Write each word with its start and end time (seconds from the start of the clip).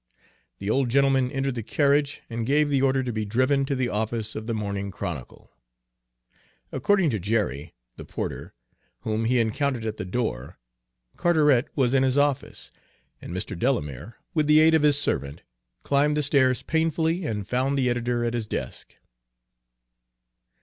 The 0.57 0.67
old 0.67 0.89
gentleman 0.89 1.31
entered 1.31 1.53
the 1.53 1.61
carriage 1.61 2.21
and 2.27 2.43
gave 2.43 2.69
the 2.69 2.81
order 2.81 3.03
to 3.03 3.13
be 3.13 3.23
driven 3.23 3.65
to 3.65 3.75
the 3.75 3.89
office 3.89 4.35
of 4.35 4.47
the 4.47 4.53
Morning 4.55 4.89
Chronicle. 4.89 5.51
According 6.71 7.11
to 7.11 7.19
Jerry, 7.19 7.75
the 7.97 8.03
porter, 8.03 8.55
whom 9.01 9.25
he 9.25 9.37
encountered 9.39 9.85
at 9.85 9.97
the 9.97 10.03
door, 10.03 10.57
Carteret 11.17 11.67
was 11.75 11.93
in 11.93 12.01
his 12.01 12.17
office, 12.17 12.71
and 13.21 13.31
Mr. 13.31 13.55
Delamere, 13.55 14.17
with 14.33 14.47
the 14.47 14.59
aid 14.59 14.73
of 14.73 14.81
his 14.81 14.99
servant, 14.99 15.43
climbed 15.83 16.17
the 16.17 16.23
stairs 16.23 16.63
painfully 16.63 17.23
and 17.23 17.47
found 17.47 17.77
the 17.77 17.87
editor 17.87 18.25
at 18.25 18.33
his 18.33 18.47
desk. 18.47 18.95